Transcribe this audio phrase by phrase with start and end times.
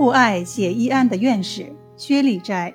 [0.00, 2.74] 酷爱写医案的院士薛立斋。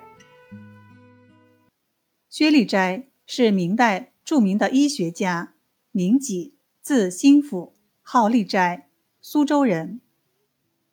[2.29, 5.55] 薛立斋是明代著名的医学家，
[5.89, 6.53] 名己，
[6.83, 8.87] 字心甫，号立斋，
[9.21, 10.01] 苏州人，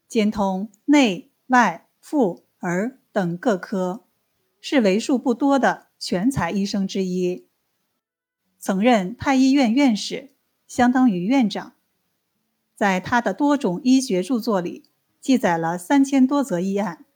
[0.08, 4.04] 兼通内外妇儿等各科，
[4.58, 7.46] 是为数不多的全才医生之一。
[8.58, 10.32] 曾任太医院院士，
[10.66, 11.74] 相当于院长。
[12.74, 14.84] 在他的多种医学著作里，
[15.22, 17.06] 记载了三千多则医案，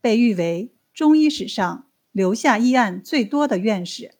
[0.00, 4.14] 被誉为中医史上留下医案最多的院士。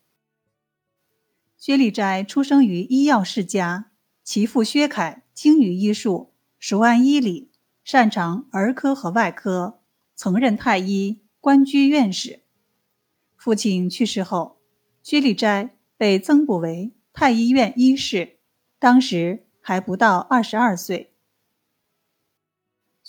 [1.57, 7.51] 薛立斋出生于医药世家，其父薛凯精于医术，熟谙医理，
[7.83, 9.81] 擅长儿科和外科，
[10.15, 12.43] 曾任太医，官居院士。
[13.37, 14.59] 父亲去世后，
[15.03, 15.77] 薛立斋。
[15.99, 18.39] 被增补为太医院医士，
[18.81, 21.12] 当时还不到二十二岁。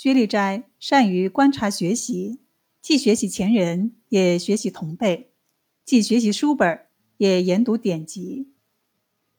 [0.03, 2.41] 薛立斋善于观察学习，
[2.81, 5.27] 既学习前人，也学习同辈；
[5.85, 8.51] 既学习书本，也研读典籍。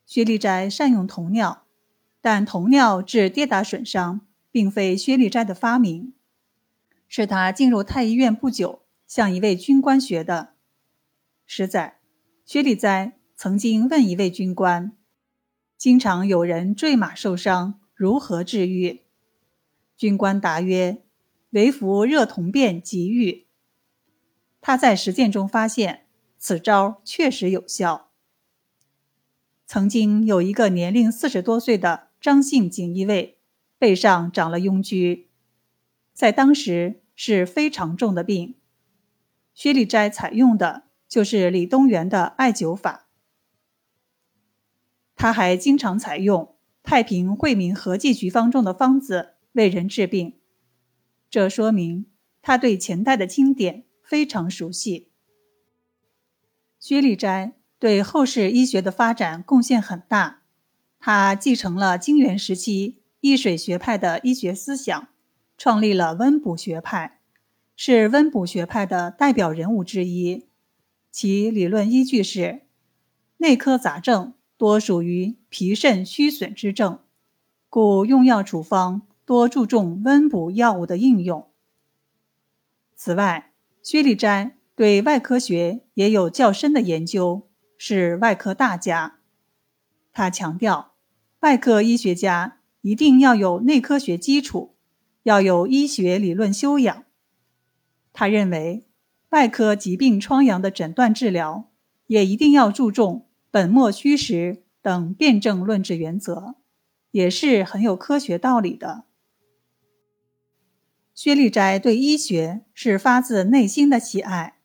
[0.06, 1.66] 薛立斋善用铜尿，
[2.22, 6.14] 但铜尿致跌打损伤，并非薛立斋的发明，
[7.08, 10.54] 是他进入太医院不久向一位军官学的。
[11.44, 11.98] 实载，
[12.46, 13.18] 薛立斋。
[13.36, 14.96] 曾经问一位军官
[15.76, 19.02] ：“经常有人坠马受伤，如何治愈？”
[19.96, 21.02] 军官答曰
[21.50, 23.46] ：“为服热铜便即愈。”
[24.60, 26.06] 他在实践中发现，
[26.38, 28.10] 此招确实有效。
[29.66, 33.38] 曾经有一个年龄四十多岁的张姓锦衣卫，
[33.78, 35.26] 背上长了痈疽，
[36.12, 38.56] 在当时是非常重的病。
[39.54, 43.06] 薛立斋采用的就是李东垣的艾灸法。
[45.14, 50.34] 他还经常采用太平惠民和剂局方中的方子为人治病，
[51.28, 52.06] 这说明
[52.40, 55.08] 他对前代的经典非常熟悉。
[56.78, 60.42] 薛立斋对后世医学的发展贡献很大，
[61.00, 65.08] 他继承了金元时期易水学派的医学思想，
[65.56, 67.20] 创立了温补学派，
[67.74, 70.46] 是温补学派的代表人物之一。
[71.10, 72.62] 其理论依据是
[73.38, 74.34] 内科杂症。
[74.56, 77.00] 多属于脾肾虚损之症，
[77.68, 81.48] 故用药处方多注重温补药物的应用。
[82.94, 83.52] 此外，
[83.82, 87.48] 薛立斋对外科学也有较深的研究，
[87.78, 89.18] 是外科大家。
[90.12, 90.94] 他强调，
[91.40, 94.76] 外科医学家一定要有内科学基础，
[95.24, 97.04] 要有医学理论修养。
[98.12, 98.86] 他认为，
[99.30, 101.70] 外科疾病疮疡的诊断治疗
[102.06, 103.26] 也一定要注重。
[103.50, 106.56] 本末虚实等辩证论治原则，
[107.10, 109.04] 也是很有科学道理的。
[111.14, 114.58] 薛立斋对医学是发自内心的喜爱。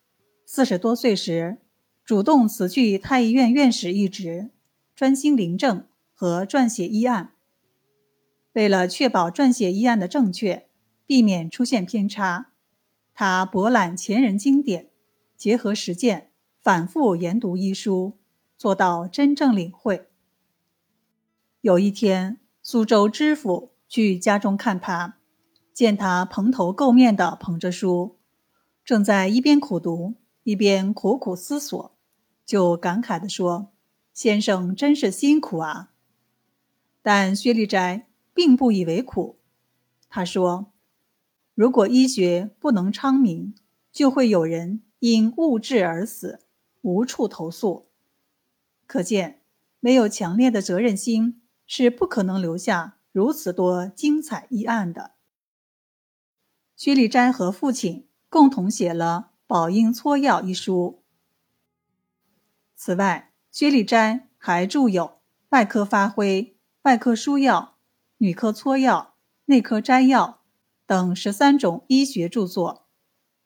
[0.47, 1.59] 四十多岁时，
[2.03, 4.49] 主动辞去太医院院士一职，
[4.95, 7.33] 专心临政和撰写医案。
[8.53, 10.67] 为了确保撰写医案的正确，
[11.05, 12.47] 避免出现偏差，
[13.13, 14.89] 他博览前人经典，
[15.37, 18.17] 结合实践，反复研读医书。
[18.57, 20.07] 做到真正领会。
[21.61, 25.18] 有一天，苏州知府去家中看他，
[25.79, 28.17] 见他蓬头垢面的捧着书，
[28.83, 31.95] 正在一边苦读一边苦苦思索，
[32.45, 33.71] 就感慨地说
[34.13, 35.93] ：“先生真是辛苦啊。”
[37.01, 39.37] 但薛立斋并不以为苦，
[40.09, 40.73] 他说
[41.55, 43.55] ：“如果医学不能昌明，
[43.89, 46.41] 就会有人因误治而死，
[46.81, 47.87] 无处投诉。”
[48.85, 49.39] 可见，
[49.79, 55.11] 没有强烈的责任心，是不可能留下如此多精彩医案的。
[56.79, 61.03] 薛立斋和父亲共同写了《宝应撮要》一书。
[62.73, 65.03] 此外，薛立斋还著有
[65.49, 66.41] 《外科发挥》
[66.83, 67.59] 《外科书要》
[68.19, 68.97] 《女科撮要》
[69.47, 70.25] 《内科摘要》
[70.85, 72.85] 等十三种医学著作，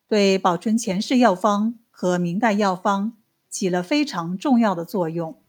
[0.07, 3.17] 对保存前世药方和明代药方。
[3.49, 5.42] 起了非常重要的作用。